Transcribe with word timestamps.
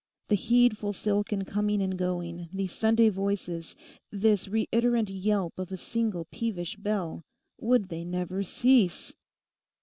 This 0.29 0.45
heedful 0.45 0.93
silken 0.93 1.45
coming 1.45 1.79
and 1.79 1.95
going, 1.95 2.49
these 2.51 2.71
Sunday 2.71 3.09
voices, 3.09 3.75
this 4.09 4.47
reiterant 4.47 5.11
yelp 5.11 5.53
of 5.59 5.71
a 5.71 5.77
single 5.77 6.25
peevish 6.31 6.75
bell—would 6.75 7.89
they 7.89 8.03
never 8.03 8.41
cease? 8.41 9.13